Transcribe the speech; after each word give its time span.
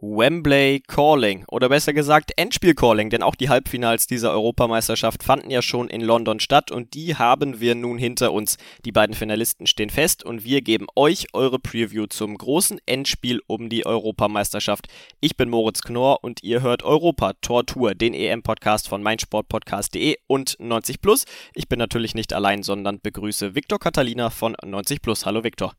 Wembley 0.00 0.80
Calling 0.86 1.44
oder 1.48 1.68
besser 1.68 1.92
gesagt 1.92 2.30
Endspiel 2.36 2.74
Calling, 2.74 3.10
denn 3.10 3.24
auch 3.24 3.34
die 3.34 3.48
Halbfinals 3.48 4.06
dieser 4.06 4.30
Europameisterschaft 4.30 5.24
fanden 5.24 5.50
ja 5.50 5.60
schon 5.60 5.88
in 5.88 6.00
London 6.00 6.38
statt 6.38 6.70
und 6.70 6.94
die 6.94 7.16
haben 7.16 7.58
wir 7.58 7.74
nun 7.74 7.98
hinter 7.98 8.32
uns. 8.32 8.58
Die 8.84 8.92
beiden 8.92 9.16
Finalisten 9.16 9.66
stehen 9.66 9.90
fest 9.90 10.24
und 10.24 10.44
wir 10.44 10.62
geben 10.62 10.86
euch 10.94 11.26
eure 11.32 11.58
Preview 11.58 12.06
zum 12.06 12.38
großen 12.38 12.80
Endspiel 12.86 13.40
um 13.48 13.68
die 13.68 13.86
Europameisterschaft. 13.86 14.86
Ich 15.18 15.36
bin 15.36 15.48
Moritz 15.48 15.82
Knorr 15.82 16.22
und 16.22 16.44
ihr 16.44 16.62
hört 16.62 16.84
Europa 16.84 17.32
Tor 17.40 17.66
Tour, 17.66 17.96
den 17.96 18.14
EM-Podcast 18.14 18.88
von 18.88 19.02
meinsportpodcast.de 19.02 20.16
und 20.28 20.54
90 20.60 21.00
Plus. 21.00 21.24
Ich 21.54 21.68
bin 21.68 21.80
natürlich 21.80 22.14
nicht 22.14 22.32
allein, 22.32 22.62
sondern 22.62 23.00
begrüße 23.00 23.56
Viktor 23.56 23.80
Catalina 23.80 24.30
von 24.30 24.54
90 24.64 25.02
Plus. 25.02 25.26
Hallo 25.26 25.42
Viktor. 25.42 25.74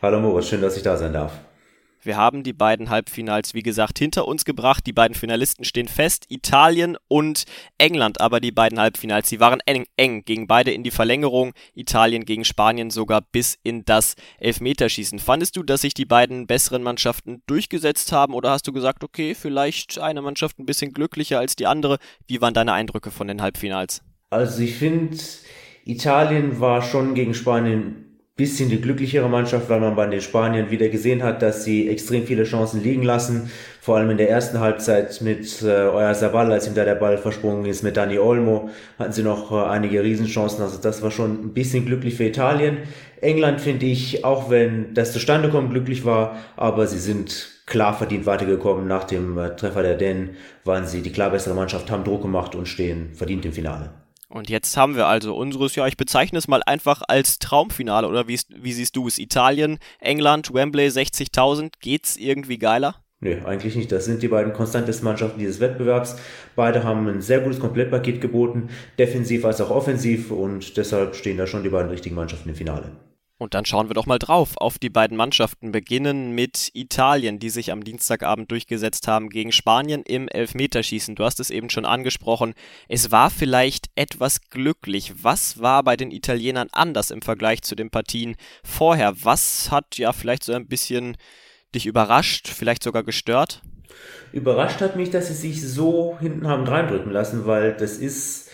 Hallo 0.00 0.20
Moritz, 0.20 0.48
schön, 0.48 0.62
dass 0.62 0.76
ich 0.76 0.84
da 0.84 0.96
sein 0.96 1.12
darf. 1.12 1.32
Wir 2.02 2.16
haben 2.16 2.42
die 2.42 2.52
beiden 2.52 2.90
Halbfinals, 2.90 3.54
wie 3.54 3.62
gesagt, 3.62 3.98
hinter 3.98 4.28
uns 4.28 4.44
gebracht. 4.44 4.86
Die 4.86 4.92
beiden 4.92 5.14
Finalisten 5.14 5.64
stehen 5.64 5.88
fest, 5.88 6.26
Italien 6.28 6.96
und 7.08 7.44
England. 7.76 8.20
Aber 8.20 8.40
die 8.40 8.52
beiden 8.52 8.78
Halbfinals, 8.78 9.28
die 9.28 9.40
waren 9.40 9.60
eng, 9.66 9.86
eng, 9.96 10.24
gingen 10.24 10.46
beide 10.46 10.70
in 10.70 10.82
die 10.82 10.90
Verlängerung. 10.90 11.52
Italien 11.74 12.24
gegen 12.24 12.44
Spanien 12.44 12.90
sogar 12.90 13.20
bis 13.20 13.58
in 13.62 13.84
das 13.84 14.14
Elfmeterschießen. 14.38 15.18
Fandest 15.18 15.56
du, 15.56 15.62
dass 15.62 15.80
sich 15.80 15.94
die 15.94 16.04
beiden 16.04 16.46
besseren 16.46 16.82
Mannschaften 16.82 17.42
durchgesetzt 17.46 18.12
haben 18.12 18.34
oder 18.34 18.50
hast 18.50 18.66
du 18.66 18.72
gesagt, 18.72 19.04
okay, 19.04 19.34
vielleicht 19.34 19.98
eine 19.98 20.22
Mannschaft 20.22 20.58
ein 20.58 20.66
bisschen 20.66 20.92
glücklicher 20.92 21.38
als 21.38 21.56
die 21.56 21.66
andere? 21.66 21.98
Wie 22.26 22.40
waren 22.40 22.54
deine 22.54 22.72
Eindrücke 22.72 23.10
von 23.10 23.28
den 23.28 23.42
Halbfinals? 23.42 24.02
Also 24.30 24.62
ich 24.62 24.76
finde, 24.76 25.18
Italien 25.84 26.60
war 26.60 26.82
schon 26.82 27.14
gegen 27.14 27.34
Spanien 27.34 28.07
bisschen 28.38 28.70
die 28.70 28.80
glücklichere 28.80 29.28
Mannschaft, 29.28 29.68
weil 29.68 29.80
man 29.80 29.96
bei 29.96 30.06
den 30.06 30.20
Spaniern 30.20 30.70
wieder 30.70 30.88
gesehen 30.88 31.24
hat, 31.24 31.42
dass 31.42 31.64
sie 31.64 31.88
extrem 31.88 32.24
viele 32.24 32.44
Chancen 32.44 32.80
liegen 32.80 33.02
lassen. 33.02 33.50
Vor 33.80 33.96
allem 33.96 34.10
in 34.10 34.16
der 34.16 34.30
ersten 34.30 34.60
Halbzeit 34.60 35.20
mit 35.22 35.60
äh, 35.62 35.66
Euer 35.66 36.14
Sabal, 36.14 36.52
als 36.52 36.68
ihm 36.68 36.74
da 36.74 36.84
der 36.84 36.94
Ball 36.94 37.18
versprungen 37.18 37.66
ist, 37.66 37.82
mit 37.82 37.96
Dani 37.96 38.16
Olmo, 38.16 38.70
hatten 38.96 39.12
sie 39.12 39.24
noch 39.24 39.50
äh, 39.50 39.68
einige 39.68 40.04
Riesenchancen. 40.04 40.62
Also 40.62 40.78
das 40.80 41.02
war 41.02 41.10
schon 41.10 41.46
ein 41.46 41.52
bisschen 41.52 41.84
glücklich 41.84 42.14
für 42.14 42.26
Italien. 42.26 42.78
England 43.20 43.60
finde 43.60 43.86
ich, 43.86 44.24
auch 44.24 44.50
wenn 44.50 44.94
das 44.94 45.12
zustande 45.12 45.48
kommt, 45.48 45.72
glücklich 45.72 46.04
war, 46.04 46.38
aber 46.56 46.86
sie 46.86 47.00
sind 47.00 47.50
klar 47.66 47.92
verdient 47.92 48.24
weitergekommen. 48.24 48.86
Nach 48.86 49.02
dem 49.02 49.36
äh, 49.36 49.56
Treffer 49.56 49.82
der 49.82 49.96
Dänen 49.96 50.36
waren 50.64 50.86
sie 50.86 51.02
die 51.02 51.10
klar 51.10 51.30
bessere 51.30 51.54
Mannschaft, 51.54 51.90
haben 51.90 52.04
Druck 52.04 52.22
gemacht 52.22 52.54
und 52.54 52.68
stehen 52.68 53.14
verdient 53.14 53.44
im 53.44 53.52
Finale. 53.52 53.90
Und 54.28 54.50
jetzt 54.50 54.76
haben 54.76 54.94
wir 54.94 55.06
also 55.06 55.34
unseres, 55.34 55.74
ja, 55.74 55.86
ich 55.86 55.96
bezeichne 55.96 56.38
es 56.38 56.48
mal 56.48 56.62
einfach 56.64 57.02
als 57.08 57.38
Traumfinale, 57.38 58.06
oder 58.06 58.28
wie, 58.28 58.38
wie 58.56 58.72
siehst 58.72 58.94
du 58.96 59.08
es? 59.08 59.18
Italien, 59.18 59.78
England, 60.00 60.52
Wembley, 60.52 60.88
60.000, 60.88 61.72
geht's 61.80 62.16
irgendwie 62.16 62.58
geiler? 62.58 62.96
Nö, 63.20 63.44
eigentlich 63.44 63.74
nicht. 63.74 63.90
Das 63.90 64.04
sind 64.04 64.22
die 64.22 64.28
beiden 64.28 64.52
konstantesten 64.52 65.04
Mannschaften 65.04 65.40
dieses 65.40 65.58
Wettbewerbs. 65.58 66.16
Beide 66.54 66.84
haben 66.84 67.08
ein 67.08 67.20
sehr 67.20 67.40
gutes 67.40 67.58
Komplettpaket 67.58 68.20
geboten, 68.20 68.68
defensiv 68.98 69.44
als 69.44 69.60
auch 69.60 69.70
offensiv 69.70 70.30
und 70.30 70.76
deshalb 70.76 71.16
stehen 71.16 71.36
da 71.36 71.46
schon 71.46 71.64
die 71.64 71.70
beiden 71.70 71.90
richtigen 71.90 72.14
Mannschaften 72.14 72.50
im 72.50 72.54
Finale. 72.54 72.92
Und 73.38 73.54
dann 73.54 73.64
schauen 73.64 73.88
wir 73.88 73.94
doch 73.94 74.06
mal 74.06 74.18
drauf 74.18 74.56
auf 74.56 74.78
die 74.78 74.90
beiden 74.90 75.16
Mannschaften. 75.16 75.70
Beginnen 75.70 76.32
mit 76.32 76.70
Italien, 76.74 77.38
die 77.38 77.50
sich 77.50 77.70
am 77.70 77.84
Dienstagabend 77.84 78.50
durchgesetzt 78.50 79.06
haben 79.06 79.28
gegen 79.30 79.52
Spanien 79.52 80.02
im 80.02 80.26
Elfmeterschießen. 80.26 81.14
Du 81.14 81.24
hast 81.24 81.38
es 81.38 81.50
eben 81.50 81.70
schon 81.70 81.84
angesprochen. 81.84 82.54
Es 82.88 83.12
war 83.12 83.30
vielleicht 83.30 83.86
etwas 83.94 84.40
glücklich. 84.50 85.12
Was 85.22 85.60
war 85.60 85.84
bei 85.84 85.96
den 85.96 86.10
Italienern 86.10 86.68
anders 86.72 87.12
im 87.12 87.22
Vergleich 87.22 87.62
zu 87.62 87.76
den 87.76 87.90
Partien 87.90 88.34
vorher? 88.64 89.14
Was 89.22 89.70
hat 89.70 89.98
ja 89.98 90.12
vielleicht 90.12 90.42
so 90.42 90.52
ein 90.52 90.66
bisschen 90.66 91.16
dich 91.76 91.86
überrascht, 91.86 92.48
vielleicht 92.48 92.82
sogar 92.82 93.04
gestört? 93.04 93.62
Überrascht 94.32 94.80
hat 94.80 94.96
mich, 94.96 95.10
dass 95.10 95.28
sie 95.28 95.34
sich 95.34 95.66
so 95.66 96.18
hinten 96.18 96.48
haben 96.48 96.64
reindrücken 96.64 97.12
lassen, 97.12 97.46
weil 97.46 97.74
das 97.74 97.98
ist 97.98 98.47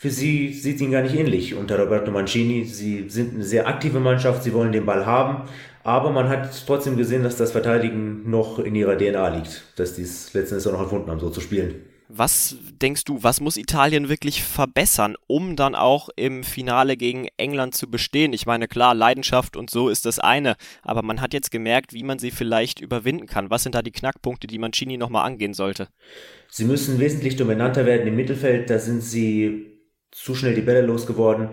für 0.00 0.10
sie 0.10 0.52
sieht 0.52 0.80
ihnen 0.80 0.92
gar 0.92 1.02
nicht 1.02 1.16
ähnlich 1.16 1.56
unter 1.56 1.76
Roberto 1.76 2.12
Mancini. 2.12 2.64
Sie 2.64 3.08
sind 3.08 3.34
eine 3.34 3.42
sehr 3.42 3.66
aktive 3.66 3.98
Mannschaft, 3.98 4.44
sie 4.44 4.52
wollen 4.52 4.70
den 4.70 4.86
Ball 4.86 5.04
haben, 5.04 5.48
aber 5.82 6.12
man 6.12 6.28
hat 6.28 6.50
trotzdem 6.66 6.96
gesehen, 6.96 7.24
dass 7.24 7.36
das 7.36 7.50
Verteidigen 7.50 8.30
noch 8.30 8.60
in 8.60 8.76
ihrer 8.76 8.96
DNA 8.96 9.28
liegt, 9.30 9.64
dass 9.74 9.94
die 9.94 10.02
es 10.02 10.32
letztendlich 10.34 10.68
auch 10.68 10.78
noch 10.78 10.82
erfunden 10.82 11.10
haben, 11.10 11.18
so 11.18 11.30
zu 11.30 11.40
spielen. 11.40 11.82
Was 12.06 12.56
denkst 12.80 13.04
du, 13.04 13.24
was 13.24 13.40
muss 13.40 13.56
Italien 13.56 14.08
wirklich 14.08 14.44
verbessern, 14.44 15.16
um 15.26 15.56
dann 15.56 15.74
auch 15.74 16.08
im 16.14 16.44
Finale 16.44 16.96
gegen 16.96 17.26
England 17.36 17.74
zu 17.74 17.90
bestehen? 17.90 18.32
Ich 18.32 18.46
meine, 18.46 18.68
klar, 18.68 18.94
Leidenschaft 18.94 19.56
und 19.56 19.68
so 19.68 19.88
ist 19.88 20.06
das 20.06 20.20
eine, 20.20 20.54
aber 20.82 21.02
man 21.02 21.20
hat 21.20 21.34
jetzt 21.34 21.50
gemerkt, 21.50 21.92
wie 21.92 22.04
man 22.04 22.20
sie 22.20 22.30
vielleicht 22.30 22.80
überwinden 22.80 23.26
kann. 23.26 23.50
Was 23.50 23.64
sind 23.64 23.74
da 23.74 23.82
die 23.82 23.90
Knackpunkte, 23.90 24.46
die 24.46 24.58
Mancini 24.58 24.96
nochmal 24.96 25.26
angehen 25.26 25.54
sollte? 25.54 25.88
Sie 26.48 26.64
müssen 26.64 27.00
wesentlich 27.00 27.34
dominanter 27.34 27.84
werden 27.84 28.06
im 28.06 28.14
Mittelfeld, 28.14 28.70
da 28.70 28.78
sind 28.78 29.02
sie 29.02 29.77
zu 30.10 30.34
schnell 30.34 30.54
die 30.54 30.62
Bälle 30.62 30.82
losgeworden. 30.82 31.50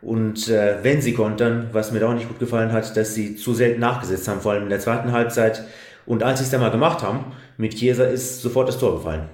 Und 0.00 0.48
äh, 0.48 0.78
wenn 0.82 1.02
sie 1.02 1.12
kontern, 1.12 1.70
was 1.72 1.90
mir 1.90 2.00
da 2.00 2.08
auch 2.08 2.14
nicht 2.14 2.28
gut 2.28 2.38
gefallen 2.38 2.72
hat, 2.72 2.96
dass 2.96 3.14
sie 3.14 3.34
zu 3.34 3.54
selten 3.54 3.80
nachgesetzt 3.80 4.28
haben, 4.28 4.40
vor 4.40 4.52
allem 4.52 4.64
in 4.64 4.70
der 4.70 4.80
zweiten 4.80 5.12
Halbzeit. 5.12 5.64
Und 6.06 6.22
als 6.22 6.38
sie 6.38 6.44
es 6.44 6.50
dann 6.50 6.60
mal 6.60 6.70
gemacht 6.70 7.02
haben, 7.02 7.32
mit 7.56 7.74
Chiesa 7.74 8.04
ist 8.04 8.40
sofort 8.40 8.68
das 8.68 8.78
Tor 8.78 8.96
gefallen. 8.96 9.28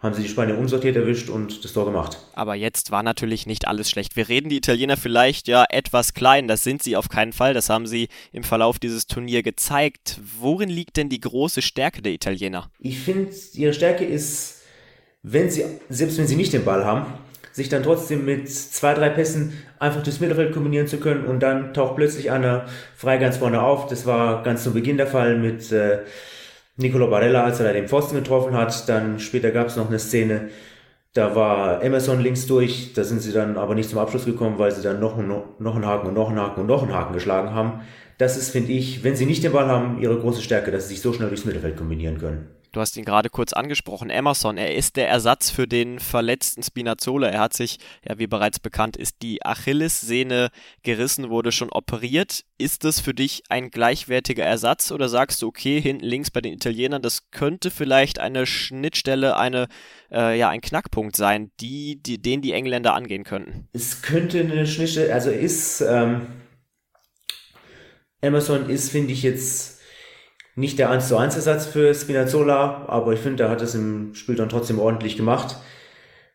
Haben 0.00 0.14
sie 0.14 0.22
die 0.22 0.28
Spanier 0.28 0.58
unsortiert 0.58 0.96
erwischt 0.96 1.30
und 1.30 1.64
das 1.64 1.72
Tor 1.72 1.86
gemacht. 1.86 2.18
Aber 2.34 2.54
jetzt 2.54 2.90
war 2.90 3.02
natürlich 3.02 3.46
nicht 3.46 3.66
alles 3.66 3.90
schlecht. 3.90 4.16
Wir 4.16 4.28
reden 4.28 4.50
die 4.50 4.58
Italiener 4.58 4.98
vielleicht 4.98 5.48
ja 5.48 5.64
etwas 5.68 6.12
klein, 6.12 6.46
das 6.46 6.62
sind 6.62 6.82
sie 6.82 6.96
auf 6.96 7.08
keinen 7.08 7.32
Fall, 7.32 7.54
das 7.54 7.70
haben 7.70 7.86
sie 7.86 8.08
im 8.30 8.44
Verlauf 8.44 8.78
dieses 8.78 9.06
Turnier 9.06 9.42
gezeigt. 9.42 10.20
Worin 10.38 10.68
liegt 10.68 10.98
denn 10.98 11.08
die 11.08 11.20
große 11.20 11.62
Stärke 11.62 12.02
der 12.02 12.12
Italiener? 12.12 12.70
Ich 12.78 13.00
finde, 13.00 13.32
ihre 13.54 13.72
Stärke 13.72 14.04
ist, 14.04 14.60
wenn 15.22 15.50
sie, 15.50 15.64
selbst 15.88 16.18
wenn 16.18 16.26
sie 16.26 16.36
nicht 16.36 16.52
den 16.52 16.66
Ball 16.66 16.84
haben, 16.84 17.06
sich 17.54 17.68
dann 17.68 17.84
trotzdem 17.84 18.24
mit 18.24 18.50
zwei, 18.50 18.94
drei 18.94 19.10
Pässen 19.10 19.52
einfach 19.78 20.02
durchs 20.02 20.18
Mittelfeld 20.18 20.52
kombinieren 20.52 20.88
zu 20.88 20.98
können 20.98 21.24
und 21.24 21.40
dann 21.40 21.72
taucht 21.72 21.94
plötzlich 21.94 22.32
einer 22.32 22.66
frei 22.96 23.16
ganz 23.18 23.36
vorne 23.36 23.62
auf. 23.62 23.86
Das 23.86 24.06
war 24.06 24.42
ganz 24.42 24.64
zu 24.64 24.72
Beginn 24.72 24.96
der 24.96 25.06
Fall 25.06 25.38
mit 25.38 25.70
äh, 25.70 26.00
Nicolo 26.76 27.08
Barella, 27.08 27.44
als 27.44 27.60
er 27.60 27.66
da 27.66 27.72
den 27.72 27.86
Pfosten 27.86 28.16
getroffen 28.16 28.54
hat. 28.54 28.88
Dann 28.88 29.20
später 29.20 29.52
gab 29.52 29.68
es 29.68 29.76
noch 29.76 29.86
eine 29.86 30.00
Szene, 30.00 30.48
da 31.12 31.36
war 31.36 31.80
Emerson 31.80 32.20
links 32.20 32.48
durch, 32.48 32.92
da 32.92 33.04
sind 33.04 33.22
sie 33.22 33.32
dann 33.32 33.56
aber 33.56 33.76
nicht 33.76 33.88
zum 33.88 34.00
Abschluss 34.00 34.24
gekommen, 34.24 34.58
weil 34.58 34.72
sie 34.72 34.82
dann 34.82 34.98
noch, 34.98 35.16
noch 35.16 35.76
einen 35.76 35.86
Haken 35.86 36.08
und 36.08 36.14
noch 36.14 36.30
einen 36.30 36.40
Haken 36.40 36.62
und 36.62 36.66
noch 36.66 36.82
einen 36.82 36.92
Haken 36.92 37.14
geschlagen 37.14 37.50
haben. 37.50 37.82
Das 38.18 38.36
ist, 38.36 38.50
finde 38.50 38.72
ich, 38.72 39.04
wenn 39.04 39.14
sie 39.14 39.26
nicht 39.26 39.44
den 39.44 39.52
Ball 39.52 39.68
haben, 39.68 40.00
ihre 40.00 40.18
große 40.18 40.42
Stärke, 40.42 40.72
dass 40.72 40.88
sie 40.88 40.94
sich 40.94 41.02
so 41.02 41.12
schnell 41.12 41.28
durchs 41.28 41.44
Mittelfeld 41.44 41.76
kombinieren 41.76 42.18
können. 42.18 42.48
Du 42.74 42.80
hast 42.80 42.96
ihn 42.96 43.04
gerade 43.04 43.30
kurz 43.30 43.52
angesprochen, 43.52 44.10
Emerson. 44.10 44.58
Er 44.58 44.74
ist 44.74 44.96
der 44.96 45.08
Ersatz 45.08 45.48
für 45.48 45.68
den 45.68 46.00
verletzten 46.00 46.64
Spinazzola. 46.64 47.28
Er 47.28 47.38
hat 47.38 47.52
sich, 47.52 47.78
ja, 48.04 48.18
wie 48.18 48.26
bereits 48.26 48.58
bekannt 48.58 48.96
ist, 48.96 49.22
die 49.22 49.46
Achillessehne 49.46 50.48
gerissen, 50.82 51.30
wurde 51.30 51.52
schon 51.52 51.70
operiert. 51.70 52.44
Ist 52.58 52.82
das 52.82 52.98
für 52.98 53.14
dich 53.14 53.44
ein 53.48 53.70
gleichwertiger 53.70 54.42
Ersatz 54.42 54.90
oder 54.90 55.08
sagst 55.08 55.40
du, 55.40 55.46
okay, 55.46 55.80
hinten 55.80 56.04
links 56.04 56.32
bei 56.32 56.40
den 56.40 56.52
Italienern, 56.52 57.00
das 57.00 57.30
könnte 57.30 57.70
vielleicht 57.70 58.18
eine 58.18 58.44
Schnittstelle, 58.44 59.36
eine, 59.36 59.68
äh, 60.10 60.36
ja, 60.36 60.48
ein 60.48 60.60
Knackpunkt 60.60 61.14
sein, 61.14 61.52
die, 61.60 62.02
die, 62.02 62.20
den 62.20 62.42
die 62.42 62.54
Engländer 62.54 62.94
angehen 62.94 63.22
könnten? 63.22 63.68
Es 63.72 64.02
könnte 64.02 64.40
eine 64.40 64.66
Schnittstelle, 64.66 65.14
also 65.14 65.30
ist, 65.30 65.80
ähm, 65.80 66.26
Emerson 68.20 68.68
ist, 68.68 68.90
finde 68.90 69.12
ich 69.12 69.22
jetzt, 69.22 69.73
nicht 70.56 70.78
der 70.78 70.90
1 70.90 71.08
zu 71.08 71.16
1 71.16 71.34
Ersatz 71.36 71.66
für 71.66 71.94
Spinazzola, 71.94 72.84
aber 72.86 73.12
ich 73.12 73.20
finde, 73.20 73.44
er 73.44 73.50
hat 73.50 73.60
es 73.60 73.74
im 73.74 74.14
Spiel 74.14 74.36
dann 74.36 74.48
trotzdem 74.48 74.78
ordentlich 74.78 75.16
gemacht. 75.16 75.56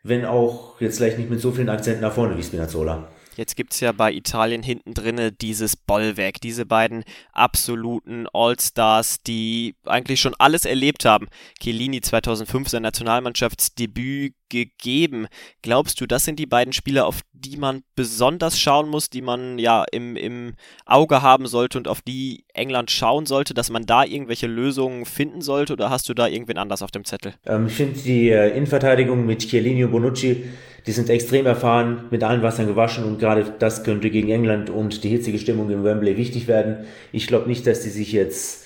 Wenn 0.03 0.25
auch 0.25 0.79
jetzt 0.81 0.97
vielleicht 0.97 1.17
nicht 1.17 1.29
mit 1.29 1.41
so 1.41 1.51
vielen 1.51 1.69
Akzenten 1.69 2.01
nach 2.01 2.13
vorne 2.13 2.37
wie 2.37 2.43
Spinazzola. 2.43 3.09
Jetzt 3.39 3.55
gibt 3.55 3.71
es 3.71 3.79
ja 3.79 3.93
bei 3.93 4.11
Italien 4.11 4.61
hinten 4.61 4.93
drinne 4.93 5.31
dieses 5.31 5.77
Bollwerk, 5.77 6.41
diese 6.41 6.65
beiden 6.65 7.05
absoluten 7.31 8.27
All-Stars, 8.33 9.23
die 9.23 9.75
eigentlich 9.85 10.19
schon 10.19 10.35
alles 10.37 10.65
erlebt 10.65 11.05
haben. 11.05 11.29
Chiellini 11.61 12.01
2005 12.01 12.67
sein 12.67 12.81
Nationalmannschaftsdebüt 12.81 14.33
gegeben. 14.49 15.27
Glaubst 15.61 16.01
du, 16.01 16.05
das 16.05 16.25
sind 16.25 16.37
die 16.37 16.47
beiden 16.47 16.73
Spieler, 16.73 17.05
auf 17.05 17.21
die 17.31 17.55
man 17.55 17.83
besonders 17.95 18.59
schauen 18.59 18.89
muss, 18.89 19.09
die 19.09 19.21
man 19.21 19.57
ja 19.57 19.85
im, 19.89 20.17
im 20.17 20.55
Auge 20.85 21.21
haben 21.21 21.47
sollte 21.47 21.77
und 21.77 21.87
auf 21.87 22.01
die 22.01 22.43
England 22.53 22.91
schauen 22.91 23.25
sollte, 23.25 23.53
dass 23.53 23.69
man 23.69 23.85
da 23.85 24.03
irgendwelche 24.03 24.47
Lösungen 24.47 25.05
finden 25.05 25.39
sollte 25.39 25.71
oder 25.71 25.89
hast 25.89 26.09
du 26.09 26.13
da 26.13 26.27
irgendwen 26.27 26.57
anders 26.57 26.81
auf 26.81 26.91
dem 26.91 27.05
Zettel? 27.05 27.35
Ähm, 27.45 27.67
ich 27.67 27.73
finde 27.73 27.99
die 27.99 28.31
äh, 28.31 28.49
Innenverteidigung 28.49 29.25
mit 29.25 29.47
Chiellini 29.47 29.85
und 29.85 29.91
Bonucci, 29.91 30.43
die 30.85 30.91
sind 30.91 31.09
extrem 31.09 31.45
erfahren, 31.45 32.05
mit 32.09 32.23
allen 32.23 32.41
Wassern 32.41 32.67
gewaschen 32.67 33.03
und 33.03 33.19
gerade 33.19 33.45
das 33.59 33.83
könnte 33.83 34.09
gegen 34.09 34.29
England 34.29 34.69
und 34.69 35.03
die 35.03 35.09
hitzige 35.09 35.39
Stimmung 35.39 35.69
im 35.69 35.83
Wembley 35.83 36.17
wichtig 36.17 36.47
werden. 36.47 36.85
Ich 37.11 37.27
glaube 37.27 37.47
nicht, 37.47 37.67
dass 37.67 37.81
die 37.81 37.89
sich 37.89 38.11
jetzt 38.11 38.65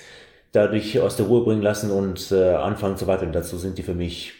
dadurch 0.52 1.00
aus 1.00 1.16
der 1.16 1.26
Ruhe 1.26 1.44
bringen 1.44 1.62
lassen 1.62 1.90
und 1.90 2.30
äh, 2.30 2.54
anfangen 2.54 2.96
zu 2.96 3.06
wackeln. 3.06 3.32
Dazu 3.32 3.58
sind 3.58 3.78
die 3.78 3.82
für 3.82 3.94
mich 3.94 4.32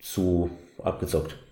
zu 0.00 0.50
abgezockt. 0.82 1.45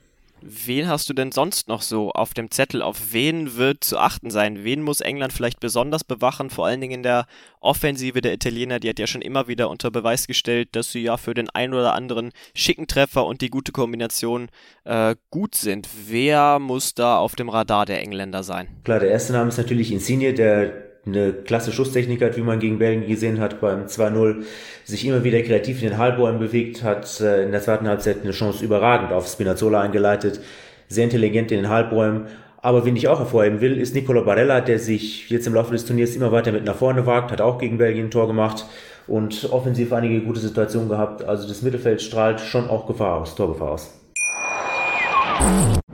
Wen 0.46 0.88
hast 0.88 1.08
du 1.08 1.14
denn 1.14 1.32
sonst 1.32 1.69
noch 1.69 1.81
so 1.81 2.12
auf 2.12 2.35
dem 2.35 2.50
Zettel? 2.50 2.82
Auf 2.82 3.12
wen 3.12 3.56
wird 3.56 3.82
zu 3.82 3.96
achten 3.96 4.31
sein? 4.31 4.62
Wen 4.62 4.82
muss 4.82 5.00
England 5.00 5.32
vielleicht 5.32 5.58
besonders 5.58 6.05
bewachen? 6.05 6.50
Vor 6.50 6.67
allen 6.67 6.82
Dingen 6.82 6.96
in 6.96 7.02
der 7.02 7.25
Offensive 7.61 8.20
der 8.20 8.35
Italiener, 8.35 8.79
die 8.79 8.91
hat 8.91 8.99
ja 8.99 9.06
schon 9.06 9.23
immer 9.23 9.49
wieder 9.49 9.70
unter 9.70 9.91
Beweis 9.91 10.26
gestellt, 10.26 10.69
dass 10.73 10.93
sie 10.93 11.00
ja 11.00 11.17
für 11.17 11.32
den 11.32 11.49
einen 11.49 11.73
oder 11.73 11.94
anderen 11.94 12.31
schicken 12.55 12.87
Treffer 12.87 13.25
und 13.25 13.41
die 13.41 13.49
gute 13.49 13.73
Kombination 13.73 14.49
äh, 14.85 15.17
gut 15.31 15.55
sind. 15.55 15.88
Wer 16.08 16.58
muss 16.58 16.93
da 16.93 17.17
auf 17.17 17.37
dem 17.37 17.49
Radar 17.49 17.87
der 17.87 18.02
Engländer 18.02 18.43
sein? 18.43 18.69
Klar, 18.85 19.00
der 19.00 19.12
erste 19.12 19.32
Name 19.32 19.49
ist 19.49 19.56
natürlich 19.56 19.93
Insigne, 19.93 20.35
der 20.35 20.84
eine 21.06 21.33
klasse 21.33 21.73
Schusstechnik 21.73 22.23
hat, 22.23 22.37
wie 22.37 22.43
man 22.43 22.59
gegen 22.59 22.79
Belgien 22.79 23.06
gesehen 23.06 23.41
hat 23.41 23.61
beim 23.61 23.87
2-0, 23.87 24.45
sich 24.85 25.06
immer 25.06 25.25
wieder 25.25 25.43
kreativ 25.43 25.83
in 25.83 25.91
den 25.91 25.99
Halbräumen 25.99 26.41
bewegt, 26.41 26.83
hat 26.83 27.21
äh, 27.21 27.45
in 27.45 27.53
der 27.53 27.61
zweiten 27.61 27.87
Halbzeit 27.87 28.23
eine 28.23 28.33
Chance 28.33 28.65
überragend 28.65 29.12
auf 29.12 29.27
Spinazzola 29.27 29.81
eingeleitet, 29.81 30.41
sehr 30.89 31.05
intelligent 31.05 31.53
in 31.53 31.59
den 31.59 31.69
Halbräumen. 31.69 32.27
Aber 32.59 32.87
wen 32.87 32.97
ich 32.97 33.09
auch 33.09 33.19
hervorheben 33.19 33.61
will, 33.61 33.79
ist 33.79 33.95
Nicolo 33.95 34.25
Barella, 34.25 34.62
der 34.62 34.79
sich 34.79 35.29
jetzt 35.29 35.47
im 35.47 35.53
Laufe 35.53 35.73
des 35.73 35.85
Turniers 35.85 36.17
immer 36.17 36.33
weiter 36.33 36.51
mit 36.51 36.65
nach 36.65 36.77
vorne 36.77 37.05
wagt, 37.05 37.31
hat 37.31 37.43
auch 37.43 37.59
gegen 37.59 37.77
Belgien 37.77 38.07
ein 38.07 38.11
Tor 38.11 38.27
gemacht 38.27 38.65
und 39.07 39.50
offensiv 39.53 39.93
einige 39.93 40.21
gute 40.23 40.41
Situationen 40.41 40.89
gehabt. 40.89 41.23
Also 41.23 41.47
das 41.47 41.61
Mittelfeld 41.61 42.00
strahlt 42.00 42.41
schon 42.41 42.71
auch 42.71 42.87
Gefahr 42.87 43.21
aus, 43.21 43.35
Torgefahr 43.35 43.73
aus. 43.73 44.00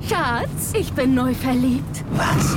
Schatz, 0.08 0.72
ich 0.78 0.92
bin 0.92 1.14
neu 1.14 1.34
verliebt. 1.34 2.04
Was? 2.12 2.56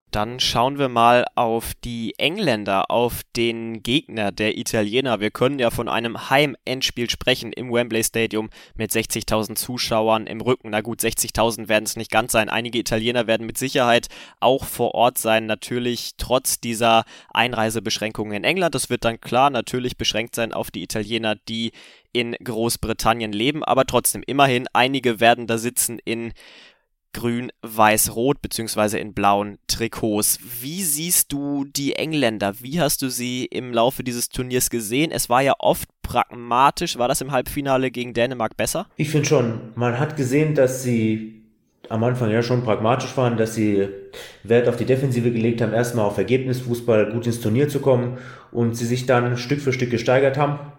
Dann 0.11 0.41
schauen 0.41 0.77
wir 0.77 0.89
mal 0.89 1.25
auf 1.35 1.73
die 1.85 2.13
Engländer, 2.17 2.91
auf 2.91 3.21
den 3.37 3.81
Gegner 3.81 4.33
der 4.33 4.57
Italiener. 4.57 5.21
Wir 5.21 5.31
können 5.31 5.57
ja 5.57 5.71
von 5.71 5.87
einem 5.87 6.29
Heim-Endspiel 6.29 7.09
sprechen 7.09 7.53
im 7.53 7.71
Wembley 7.71 8.03
Stadium 8.03 8.49
mit 8.75 8.91
60.000 8.91 9.55
Zuschauern 9.55 10.27
im 10.27 10.41
Rücken. 10.41 10.71
Na 10.71 10.81
gut, 10.81 10.99
60.000 10.99 11.69
werden 11.69 11.85
es 11.85 11.95
nicht 11.95 12.11
ganz 12.11 12.33
sein. 12.33 12.49
Einige 12.49 12.77
Italiener 12.77 13.25
werden 13.25 13.47
mit 13.47 13.57
Sicherheit 13.57 14.09
auch 14.41 14.65
vor 14.65 14.95
Ort 14.95 15.17
sein. 15.17 15.45
Natürlich 15.45 16.15
trotz 16.17 16.59
dieser 16.59 17.05
Einreisebeschränkungen 17.33 18.33
in 18.33 18.43
England. 18.43 18.75
Das 18.75 18.89
wird 18.89 19.05
dann 19.05 19.21
klar 19.21 19.49
natürlich 19.49 19.95
beschränkt 19.95 20.35
sein 20.35 20.51
auf 20.51 20.71
die 20.71 20.83
Italiener, 20.83 21.35
die 21.35 21.71
in 22.11 22.33
Großbritannien 22.33 23.31
leben. 23.31 23.63
Aber 23.63 23.85
trotzdem, 23.85 24.23
immerhin, 24.27 24.67
einige 24.73 25.21
werden 25.21 25.47
da 25.47 25.57
sitzen 25.57 25.99
in 26.03 26.33
grün, 27.13 27.51
weiß, 27.61 28.15
rot 28.15 28.41
beziehungsweise 28.41 28.97
in 28.99 29.13
blauen 29.13 29.57
Trikots. 29.67 30.39
Wie 30.61 30.83
siehst 30.83 31.31
du 31.31 31.65
die 31.65 31.95
Engländer? 31.95 32.53
Wie 32.61 32.79
hast 32.79 33.01
du 33.01 33.09
sie 33.09 33.45
im 33.45 33.73
Laufe 33.73 34.03
dieses 34.03 34.29
Turniers 34.29 34.69
gesehen? 34.69 35.11
Es 35.11 35.29
war 35.29 35.41
ja 35.41 35.53
oft 35.59 35.89
pragmatisch. 36.01 36.97
War 36.97 37.07
das 37.07 37.21
im 37.21 37.31
Halbfinale 37.31 37.91
gegen 37.91 38.13
Dänemark 38.13 38.57
besser? 38.57 38.87
Ich 38.95 39.09
finde 39.09 39.27
schon. 39.27 39.59
Man 39.75 39.99
hat 39.99 40.17
gesehen, 40.17 40.55
dass 40.55 40.83
sie 40.83 41.41
am 41.89 42.03
Anfang 42.03 42.31
ja 42.31 42.41
schon 42.41 42.63
pragmatisch 42.63 43.15
waren, 43.17 43.37
dass 43.37 43.55
sie 43.55 43.89
Wert 44.43 44.69
auf 44.69 44.77
die 44.77 44.85
Defensive 44.85 45.31
gelegt 45.31 45.61
haben, 45.61 45.73
erstmal 45.73 46.05
auf 46.05 46.17
Ergebnisfußball 46.17 47.11
gut 47.11 47.25
ins 47.27 47.41
Turnier 47.41 47.67
zu 47.67 47.79
kommen 47.81 48.17
und 48.51 48.75
sie 48.75 48.85
sich 48.85 49.05
dann 49.05 49.37
Stück 49.37 49.59
für 49.59 49.73
Stück 49.73 49.91
gesteigert 49.91 50.37
haben. 50.37 50.71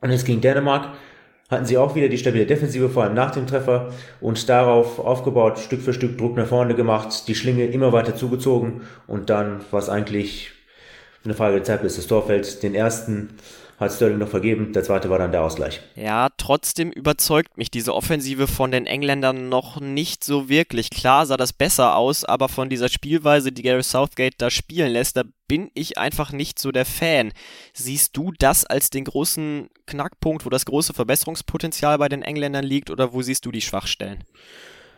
Und 0.00 0.10
jetzt 0.10 0.26
gegen 0.26 0.40
Dänemark 0.40 0.96
hatten 1.48 1.64
sie 1.64 1.78
auch 1.78 1.94
wieder 1.94 2.08
die 2.08 2.18
stabile 2.18 2.46
Defensive, 2.46 2.90
vor 2.90 3.04
allem 3.04 3.14
nach 3.14 3.30
dem 3.30 3.46
Treffer 3.46 3.92
und 4.20 4.48
darauf 4.48 4.98
aufgebaut, 4.98 5.58
Stück 5.58 5.80
für 5.80 5.94
Stück 5.94 6.18
Druck 6.18 6.36
nach 6.36 6.46
vorne 6.46 6.74
gemacht, 6.74 7.26
die 7.26 7.34
Schlinge 7.34 7.66
immer 7.66 7.92
weiter 7.92 8.14
zugezogen 8.14 8.82
und 9.06 9.30
dann 9.30 9.60
war 9.70 9.80
es 9.80 9.88
eigentlich 9.88 10.52
eine 11.24 11.34
Frage 11.34 11.56
der 11.56 11.64
Zeit, 11.64 11.82
bis 11.82 11.96
das 11.96 12.06
Tor 12.06 12.26
fällt. 12.26 12.62
Den 12.62 12.74
ersten 12.74 13.30
hat 13.78 13.92
Sterling 13.92 14.18
noch 14.18 14.28
vergeben. 14.28 14.72
Der 14.72 14.82
zweite 14.82 15.08
war 15.08 15.18
dann 15.18 15.30
der 15.30 15.42
Ausgleich. 15.42 15.80
Ja, 15.94 16.28
trotzdem 16.36 16.90
überzeugt 16.90 17.56
mich 17.56 17.70
diese 17.70 17.94
Offensive 17.94 18.48
von 18.48 18.72
den 18.72 18.86
Engländern 18.86 19.48
noch 19.48 19.80
nicht 19.80 20.24
so 20.24 20.48
wirklich. 20.48 20.90
Klar 20.90 21.26
sah 21.26 21.36
das 21.36 21.52
besser 21.52 21.96
aus, 21.96 22.24
aber 22.24 22.48
von 22.48 22.68
dieser 22.68 22.88
Spielweise, 22.88 23.52
die 23.52 23.62
Gary 23.62 23.84
Southgate 23.84 24.34
da 24.38 24.50
spielen 24.50 24.92
lässt, 24.92 25.16
da 25.16 25.22
bin 25.46 25.70
ich 25.74 25.96
einfach 25.96 26.32
nicht 26.32 26.58
so 26.58 26.72
der 26.72 26.84
Fan. 26.84 27.32
Siehst 27.72 28.16
du 28.16 28.32
das 28.38 28.64
als 28.64 28.90
den 28.90 29.04
großen 29.04 29.70
Knackpunkt, 29.86 30.44
wo 30.44 30.50
das 30.50 30.66
große 30.66 30.92
Verbesserungspotenzial 30.92 31.98
bei 31.98 32.08
den 32.08 32.22
Engländern 32.22 32.64
liegt 32.64 32.90
oder 32.90 33.12
wo 33.12 33.22
siehst 33.22 33.46
du 33.46 33.52
die 33.52 33.62
Schwachstellen? 33.62 34.24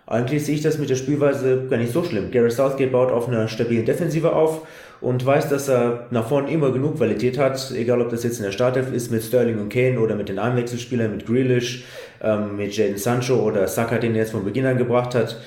Eigentlich 0.07 0.45
sehe 0.45 0.57
ich 0.57 0.63
das 0.63 0.79
mit 0.79 0.91
der 0.91 0.97
Spielweise 0.97 1.67
gar 1.71 1.77
nicht 1.77 1.93
so 1.93 2.03
schlimm. 2.03 2.31
Gary 2.31 2.51
Southgate 2.51 2.91
baut 2.91 3.13
auf 3.13 3.29
einer 3.29 3.47
stabilen 3.47 3.85
Defensive 3.85 4.33
auf 4.33 4.67
und 5.01 5.25
weiß, 5.25 5.49
dass 5.49 5.69
er 5.69 6.07
nach 6.11 6.29
vorne 6.29 6.51
immer 6.51 6.73
genug 6.73 6.97
Qualität 6.97 7.39
hat, 7.39 7.73
egal 7.75 8.01
ob 8.01 8.11
das 8.11 8.25
jetzt 8.25 8.39
in 8.39 8.45
der 8.45 8.53
Startelf 8.53 8.93
ist 8.93 9.11
mit 9.11 9.23
Sterling 9.23 9.59
und 9.61 9.73
Kane 9.73 10.01
oder 10.01 10.17
mit 10.17 10.29
den 10.29 10.39
Einwechselspielern, 10.39 11.13
mit 11.13 11.27
Grealish, 11.27 11.85
ähm, 12.23 12.57
mit 12.57 12.77
Jaden 12.77 12.99
Sancho 12.99 13.37
oder 13.37 13.67
Saka, 13.69 13.99
den 13.99 14.13
er 14.15 14.23
jetzt 14.23 14.33
von 14.33 14.45
Beginn 14.45 14.67
an 14.67 14.79
gebracht 14.79 15.15
hat. 15.15 15.41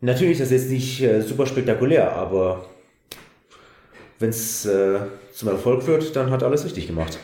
Natürlich 0.00 0.40
ist 0.40 0.42
das 0.42 0.50
jetzt 0.50 0.70
nicht 0.70 1.02
äh, 1.02 1.20
super 1.22 1.46
spektakulär, 1.46 2.12
aber 2.12 2.66
wenn 4.18 4.30
es 4.30 4.64
äh, 4.64 5.00
zum 5.32 5.48
Erfolg 5.48 5.82
führt, 5.82 6.14
dann 6.16 6.30
hat 6.30 6.42
alles 6.42 6.64
richtig 6.64 6.86
gemacht. 6.86 7.18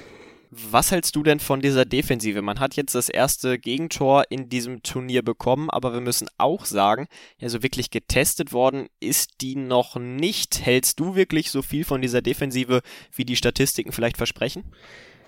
Was 0.55 0.91
hältst 0.91 1.17
du 1.17 1.23
denn 1.23 1.41
von 1.41 1.63
dieser 1.63 1.87
Defensive? 1.87 2.43
Man 2.43 2.61
hat 2.61 2.77
jetzt 2.77 2.95
das 2.95 3.09
erste 3.09 3.59
Gegentor 3.59 4.25
in 4.29 4.51
diesem 4.51 4.83
Turnier 4.83 5.23
bekommen, 5.23 5.71
aber 5.71 5.95
wir 5.95 6.03
müssen 6.03 6.29
auch 6.37 6.67
sagen, 6.67 7.07
ja, 7.39 7.49
so 7.49 7.63
wirklich 7.63 7.91
getestet 7.91 8.53
worden 8.53 8.89
ist 9.01 9.41
die 9.41 9.57
noch 9.57 9.97
nicht. 9.97 10.61
Hältst 10.63 11.01
du 11.01 11.15
wirklich 11.15 11.51
so 11.51 11.63
viel 11.63 11.85
von 11.85 12.03
dieser 12.03 12.21
Defensive, 12.21 12.83
wie 13.15 13.25
die 13.25 13.37
Statistiken 13.37 13.93
vielleicht 13.93 14.19
versprechen? 14.19 14.65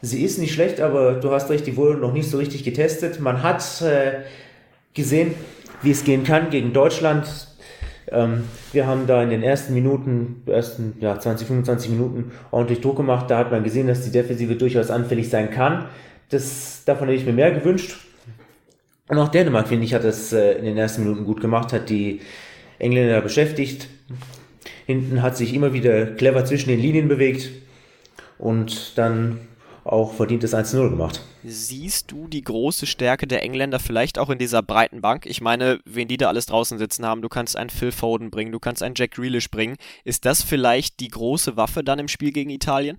Sie 0.02 0.22
ist 0.22 0.38
nicht 0.38 0.52
schlecht, 0.52 0.82
aber 0.82 1.14
du 1.14 1.30
hast 1.30 1.48
recht, 1.48 1.66
die 1.66 1.78
wurde 1.78 1.98
noch 1.98 2.12
nicht 2.12 2.28
so 2.28 2.36
richtig 2.36 2.62
getestet. 2.62 3.18
Man 3.18 3.42
hat 3.42 3.80
äh, 3.80 4.24
gesehen, 4.92 5.34
wie 5.80 5.92
es 5.92 6.04
gehen 6.04 6.24
kann 6.24 6.50
gegen 6.50 6.74
Deutschland 6.74 7.48
ähm, 8.14 8.44
wir 8.72 8.86
haben 8.86 9.06
da 9.06 9.22
in 9.22 9.30
den 9.30 9.42
ersten 9.42 9.74
Minuten, 9.74 10.42
ersten 10.46 10.96
ja, 11.00 11.18
20, 11.18 11.46
25 11.46 11.90
Minuten 11.90 12.32
ordentlich 12.50 12.80
Druck 12.80 12.96
gemacht. 12.96 13.30
Da 13.30 13.38
hat 13.38 13.50
man 13.50 13.64
gesehen, 13.64 13.86
dass 13.86 14.02
die 14.02 14.10
Defensive 14.10 14.56
durchaus 14.56 14.90
anfällig 14.90 15.28
sein 15.28 15.50
kann. 15.50 15.86
Das, 16.30 16.82
davon 16.84 17.08
hätte 17.08 17.20
ich 17.20 17.26
mir 17.26 17.32
mehr 17.32 17.52
gewünscht. 17.52 17.96
Und 19.08 19.18
auch 19.18 19.28
Dänemark, 19.28 19.68
finde 19.68 19.84
ich, 19.84 19.94
hat 19.94 20.04
das 20.04 20.32
äh, 20.32 20.52
in 20.52 20.64
den 20.64 20.78
ersten 20.78 21.02
Minuten 21.02 21.24
gut 21.24 21.40
gemacht, 21.40 21.72
hat 21.72 21.90
die 21.90 22.20
Engländer 22.78 23.20
beschäftigt. 23.20 23.88
Hinten 24.86 25.22
hat 25.22 25.36
sich 25.36 25.54
immer 25.54 25.72
wieder 25.72 26.06
clever 26.06 26.44
zwischen 26.44 26.68
den 26.68 26.80
Linien 26.80 27.08
bewegt 27.08 27.50
und 28.38 28.96
dann 28.98 29.40
auch 29.84 30.14
verdientes 30.14 30.54
1-0 30.54 30.90
gemacht. 30.90 31.22
Siehst 31.46 32.10
du 32.10 32.26
die 32.26 32.40
große 32.40 32.86
Stärke 32.86 33.26
der 33.26 33.42
Engländer 33.42 33.78
vielleicht 33.78 34.18
auch 34.18 34.30
in 34.30 34.38
dieser 34.38 34.62
breiten 34.62 35.02
Bank? 35.02 35.26
Ich 35.26 35.42
meine, 35.42 35.78
wen 35.84 36.08
die 36.08 36.16
da 36.16 36.28
alles 36.28 36.46
draußen 36.46 36.78
sitzen 36.78 37.04
haben, 37.04 37.20
du 37.20 37.28
kannst 37.28 37.54
einen 37.54 37.68
Phil 37.68 37.92
Foden 37.92 38.30
bringen, 38.30 38.50
du 38.50 38.58
kannst 38.58 38.82
einen 38.82 38.94
Jack 38.96 39.10
Grealish 39.10 39.50
bringen. 39.50 39.76
Ist 40.04 40.24
das 40.24 40.42
vielleicht 40.42 41.00
die 41.00 41.08
große 41.08 41.58
Waffe 41.58 41.84
dann 41.84 41.98
im 41.98 42.08
Spiel 42.08 42.32
gegen 42.32 42.48
Italien? 42.48 42.96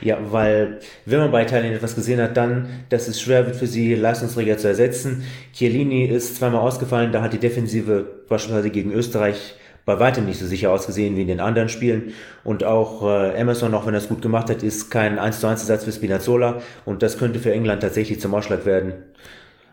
Ja, 0.00 0.18
weil 0.30 0.78
wenn 1.04 1.18
man 1.18 1.32
bei 1.32 1.42
Italien 1.42 1.74
etwas 1.74 1.96
gesehen 1.96 2.20
hat, 2.20 2.36
dann, 2.36 2.84
dass 2.90 3.08
es 3.08 3.20
schwer 3.20 3.44
wird 3.46 3.56
für 3.56 3.66
sie, 3.66 3.96
Leistungsträger 3.96 4.56
zu 4.56 4.68
ersetzen. 4.68 5.24
Chiellini 5.52 6.04
ist 6.04 6.36
zweimal 6.36 6.60
ausgefallen, 6.60 7.10
da 7.10 7.22
hat 7.22 7.32
die 7.32 7.38
Defensive 7.38 8.22
beispielsweise 8.28 8.70
gegen 8.70 8.92
Österreich 8.92 9.54
bei 9.84 9.98
weitem 9.98 10.24
nicht 10.24 10.38
so 10.38 10.46
sicher 10.46 10.70
ausgesehen 10.70 11.16
wie 11.16 11.22
in 11.22 11.28
den 11.28 11.40
anderen 11.40 11.68
Spielen. 11.68 12.14
Und 12.42 12.64
auch 12.64 13.02
äh, 13.06 13.34
Emerson, 13.34 13.74
auch 13.74 13.86
wenn 13.86 13.94
er 13.94 13.98
es 13.98 14.08
gut 14.08 14.22
gemacht 14.22 14.50
hat, 14.50 14.62
ist 14.62 14.90
kein 14.90 15.18
1 15.18 15.40
zu 15.40 15.46
1 15.46 15.60
Ersatz 15.60 15.84
für 15.84 15.92
Spinazzola. 15.92 16.62
Und 16.84 17.02
das 17.02 17.18
könnte 17.18 17.38
für 17.38 17.52
England 17.52 17.82
tatsächlich 17.82 18.20
zum 18.20 18.34
Ausschlag 18.34 18.64
werden, 18.66 18.94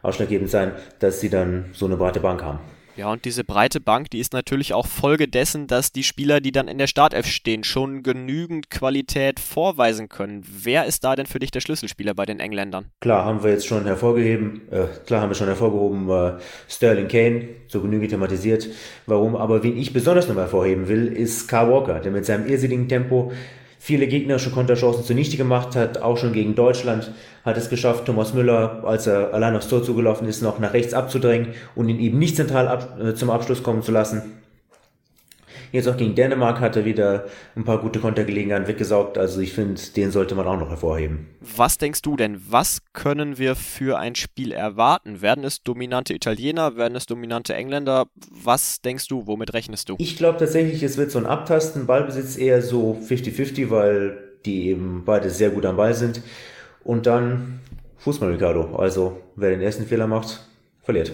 ausschlaggebend 0.01 0.49
sein, 0.49 0.73
dass 0.99 1.19
sie 1.19 1.29
dann 1.29 1.65
so 1.73 1.85
eine 1.85 1.97
breite 1.97 2.19
Bank 2.19 2.43
haben. 2.43 2.59
Ja, 3.01 3.11
und 3.11 3.25
diese 3.25 3.43
breite 3.43 3.79
Bank, 3.79 4.11
die 4.11 4.19
ist 4.19 4.31
natürlich 4.31 4.75
auch 4.75 4.85
Folge 4.85 5.27
dessen, 5.27 5.65
dass 5.65 5.91
die 5.91 6.03
Spieler, 6.03 6.39
die 6.39 6.51
dann 6.51 6.67
in 6.67 6.77
der 6.77 6.85
Startelf 6.85 7.25
stehen, 7.25 7.63
schon 7.63 8.03
genügend 8.03 8.69
Qualität 8.69 9.39
vorweisen 9.39 10.07
können. 10.07 10.45
Wer 10.47 10.85
ist 10.85 11.03
da 11.03 11.15
denn 11.15 11.25
für 11.25 11.39
dich 11.39 11.49
der 11.49 11.61
Schlüsselspieler 11.61 12.13
bei 12.13 12.27
den 12.27 12.39
Engländern? 12.39 12.91
Klar, 12.99 13.25
haben 13.25 13.41
wir 13.41 13.49
jetzt 13.49 13.65
schon 13.65 13.85
hervorgeheben, 13.85 14.69
äh, 14.69 14.83
klar 15.07 15.21
haben 15.21 15.31
wir 15.31 15.35
schon 15.35 15.47
hervorgehoben, 15.47 16.07
äh, 16.11 16.33
Sterling 16.69 17.07
Kane, 17.07 17.47
so 17.69 17.81
genügend 17.81 18.11
thematisiert. 18.11 18.67
Warum? 19.07 19.35
Aber 19.35 19.63
wen 19.63 19.77
ich 19.77 19.93
besonders 19.93 20.27
noch 20.27 20.35
hervorheben 20.35 20.87
will, 20.87 21.07
ist 21.07 21.47
Carl 21.47 21.71
Walker, 21.71 22.01
der 22.01 22.11
mit 22.11 22.27
seinem 22.27 22.45
irrsinnigen 22.45 22.87
Tempo 22.87 23.31
viele 23.83 24.05
gegnerische 24.05 24.51
Konterchancen 24.51 25.03
zunichte 25.03 25.37
gemacht 25.37 25.75
hat, 25.75 26.03
auch 26.03 26.15
schon 26.15 26.33
gegen 26.33 26.53
Deutschland 26.53 27.11
hat 27.43 27.57
es 27.57 27.67
geschafft, 27.67 28.05
Thomas 28.05 28.35
Müller, 28.35 28.83
als 28.85 29.07
er 29.07 29.33
allein 29.33 29.55
aufs 29.55 29.69
Tor 29.69 29.83
zugelaufen 29.83 30.27
ist, 30.27 30.43
noch 30.43 30.59
nach 30.59 30.73
rechts 30.73 30.93
abzudrängen 30.93 31.47
und 31.73 31.89
ihn 31.89 31.99
eben 31.99 32.19
nicht 32.19 32.35
zentral 32.35 32.67
ab, 32.67 32.99
äh, 33.03 33.15
zum 33.15 33.31
Abschluss 33.31 33.63
kommen 33.63 33.81
zu 33.81 33.91
lassen. 33.91 34.40
Jetzt 35.71 35.87
auch 35.87 35.95
gegen 35.95 36.15
Dänemark 36.15 36.59
hat 36.59 36.75
er 36.75 36.85
wieder 36.85 37.25
ein 37.55 37.63
paar 37.63 37.79
gute 37.79 37.99
Kontergelegenheiten 37.99 38.67
weggesaugt. 38.67 39.17
Also 39.17 39.39
ich 39.39 39.53
finde, 39.53 39.81
den 39.95 40.11
sollte 40.11 40.35
man 40.35 40.45
auch 40.45 40.59
noch 40.59 40.69
hervorheben. 40.69 41.27
Was 41.39 41.77
denkst 41.77 42.01
du 42.01 42.17
denn? 42.17 42.41
Was 42.49 42.79
können 42.93 43.37
wir 43.37 43.55
für 43.55 43.97
ein 43.97 44.15
Spiel 44.15 44.51
erwarten? 44.51 45.21
Werden 45.21 45.43
es 45.43 45.63
dominante 45.63 46.13
Italiener? 46.13 46.75
Werden 46.75 46.95
es 46.95 47.05
dominante 47.05 47.53
Engländer? 47.53 48.07
Was 48.29 48.81
denkst 48.81 49.07
du? 49.07 49.27
Womit 49.27 49.53
rechnest 49.53 49.89
du? 49.89 49.95
Ich 49.99 50.17
glaube 50.17 50.39
tatsächlich, 50.39 50.83
es 50.83 50.97
wird 50.97 51.11
so 51.11 51.19
ein 51.19 51.25
Abtasten. 51.25 51.85
Ballbesitz 51.85 52.37
eher 52.37 52.61
so 52.61 52.97
50-50, 53.01 53.69
weil 53.69 54.17
die 54.45 54.67
eben 54.69 55.03
beide 55.05 55.29
sehr 55.29 55.51
gut 55.51 55.65
am 55.65 55.77
Ball 55.77 55.93
sind. 55.93 56.21
Und 56.83 57.05
dann 57.05 57.61
Fußball, 57.97 58.31
Ricardo. 58.31 58.75
Also 58.75 59.21
wer 59.35 59.51
den 59.51 59.61
ersten 59.61 59.85
Fehler 59.85 60.07
macht, 60.07 60.45
verliert. 60.81 61.13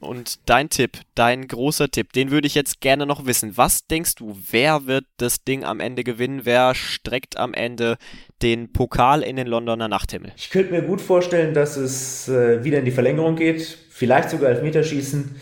Und 0.00 0.38
dein 0.46 0.70
Tipp, 0.70 0.98
dein 1.14 1.48
großer 1.48 1.90
Tipp, 1.90 2.12
den 2.12 2.30
würde 2.30 2.46
ich 2.46 2.54
jetzt 2.54 2.80
gerne 2.80 3.06
noch 3.06 3.26
wissen. 3.26 3.56
Was 3.56 3.86
denkst 3.86 4.14
du, 4.16 4.36
wer 4.50 4.86
wird 4.86 5.04
das 5.16 5.44
Ding 5.44 5.64
am 5.64 5.80
Ende 5.80 6.04
gewinnen? 6.04 6.42
Wer 6.44 6.74
streckt 6.74 7.36
am 7.36 7.52
Ende 7.54 7.98
den 8.42 8.72
Pokal 8.72 9.22
in 9.22 9.36
den 9.36 9.46
Londoner 9.46 9.88
Nachthimmel? 9.88 10.32
Ich 10.36 10.50
könnte 10.50 10.72
mir 10.72 10.82
gut 10.82 11.00
vorstellen, 11.00 11.54
dass 11.54 11.76
es 11.76 12.28
äh, 12.28 12.62
wieder 12.62 12.78
in 12.78 12.84
die 12.84 12.92
Verlängerung 12.92 13.36
geht. 13.36 13.78
Vielleicht 13.90 14.30
sogar 14.30 14.50
Elfmeterschießen. 14.50 15.34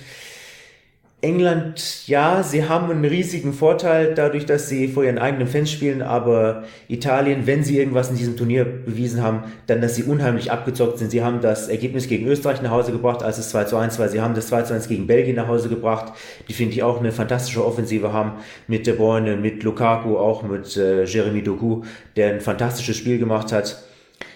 England, 1.23 2.06
ja, 2.06 2.42
sie 2.42 2.68
haben 2.68 2.90
einen 2.90 3.04
riesigen 3.06 3.54
Vorteil 3.54 4.14
dadurch, 4.14 4.44
dass 4.44 4.68
sie 4.68 4.87
vor 4.87 5.02
ihren 5.02 5.16
eigenen 5.18 5.49
Fans 5.49 5.73
spielen, 5.73 6.02
aber 6.02 6.64
Italien, 6.88 7.46
wenn 7.46 7.64
sie 7.64 7.78
irgendwas 7.78 8.11
in 8.11 8.16
diesem 8.16 8.37
Turnier 8.37 8.66
bewiesen 8.66 9.23
haben, 9.23 9.44
dann, 9.66 9.80
dass 9.80 9.94
sie 9.94 10.02
unheimlich 10.02 10.52
abgezockt 10.52 10.99
sind. 10.99 11.11
Sie 11.11 11.25
haben 11.25 11.40
das 11.40 11.68
Ergebnis 11.68 12.06
gegen 12.06 12.26
Österreich 12.26 12.61
nach 12.61 12.70
Hause 12.70 12.92
gebracht, 12.92 13.23
als 13.23 13.38
es 13.38 13.49
2 13.49 13.64
zu 13.64 13.78
1 13.78 13.99
war. 13.99 14.11
Sie 14.11 14.20
haben 14.20 14.35
das 14.35 14.49
2 14.49 14.62
zu 14.62 14.75
1 14.75 14.88
gegen 14.88 15.06
Belgien 15.06 15.37
nach 15.37 15.49
Hause 15.49 15.70
gebracht, 15.70 16.12
die 16.49 16.52
finde 16.52 16.75
ich 16.75 16.82
auch 16.82 17.00
eine 17.00 17.12
fantastische 17.12 17.64
Offensive 17.64 18.12
haben, 18.12 18.32
mit 18.68 18.87
De 18.87 18.94
Bruyne, 18.94 19.37
mit 19.37 19.62
Lukaku, 19.62 20.18
auch 20.18 20.42
mit 20.42 20.76
äh, 20.76 21.04
Jeremy 21.04 21.42
Doku, 21.42 21.82
der 22.16 22.35
ein 22.35 22.40
fantastisches 22.42 22.99
Spiel 22.99 23.18
gemacht 23.18 23.52
hat. 23.52 23.82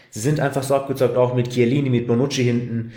Sie 0.09 0.21
sind 0.21 0.41
einfach 0.41 0.63
so 0.63 0.75
abgezockt, 0.75 1.19
auch 1.19 1.35
mit 1.35 1.51
Chiellini, 1.51 1.91
mit 1.91 2.07
Bonucci 2.07 2.43
hinten. 2.43 2.93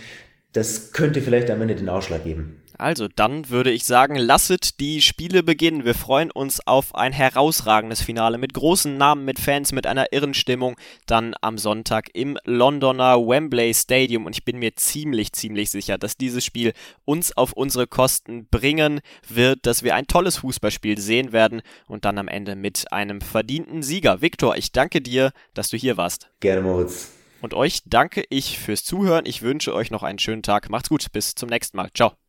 Das 0.54 0.94
könnte 0.94 1.22
vielleicht 1.22 1.52
am 1.52 1.62
Ende 1.62 1.76
den 1.76 1.90
Ausschlag 1.90 2.24
geben. 2.24 2.63
Also 2.78 3.08
dann 3.08 3.50
würde 3.50 3.72
ich 3.72 3.84
sagen, 3.84 4.16
lasset 4.16 4.80
die 4.80 5.02
Spiele 5.02 5.44
beginnen. 5.44 5.86
Wir 5.86 5.94
freuen 5.94 6.32
uns 6.32 6.66
auf 6.66 6.96
ein 6.96 7.14
herausragendes 7.14 8.02
Finale 8.02 8.38
mit 8.38 8.54
großen 8.54 8.98
Namen, 8.98 9.26
mit 9.26 9.40
Fans, 9.40 9.72
mit 9.72 9.88
einer 9.88 10.12
irren 10.12 10.34
Stimmung. 10.34 10.76
Dann 11.06 11.36
am 11.42 11.58
Sonntag 11.58 12.10
im 12.14 12.38
Londoner 12.46 13.18
Wembley 13.18 13.74
Stadium. 13.74 14.26
Und 14.26 14.36
ich 14.36 14.46
bin 14.46 14.60
mir 14.60 14.76
ziemlich, 14.76 15.34
ziemlich 15.34 15.70
sicher, 15.70 15.98
dass 15.98 16.18
dieses 16.18 16.44
Spiel 16.44 16.74
uns 17.06 17.36
auf 17.36 17.54
unsere 17.54 17.88
Kosten 17.88 18.48
bringen 18.48 19.02
wird, 19.28 19.66
dass 19.66 19.84
wir 19.84 19.96
ein 19.96 20.08
tolles 20.08 20.38
Fußballspiel 20.38 21.00
sehen 21.00 21.32
werden 21.32 21.62
und 21.88 22.06
dann 22.06 22.18
am 22.18 22.28
Ende 22.28 22.56
mit 22.56 22.92
einem 22.92 23.22
verdienten 23.22 23.84
Sieger. 23.84 24.22
Viktor, 24.22 24.58
ich 24.58 24.72
danke 24.72 25.02
dir, 25.02 25.32
dass 25.54 25.70
du 25.70 25.78
hier 25.78 25.98
warst. 25.98 26.30
Gerne, 26.40 26.62
Moritz. 26.62 27.12
Und 27.44 27.54
euch 27.54 27.82
danke 27.86 28.24
ich 28.30 28.58
fürs 28.58 28.86
Zuhören. 28.86 29.26
Ich 29.26 29.42
wünsche 29.42 29.74
euch 29.74 29.92
noch 29.92 30.02
einen 30.02 30.18
schönen 30.18 30.44
Tag. 30.44 30.70
Macht's 30.70 30.88
gut. 30.88 31.12
Bis 31.12 31.36
zum 31.36 31.50
nächsten 31.50 31.76
Mal. 31.76 31.90
Ciao. 31.94 32.23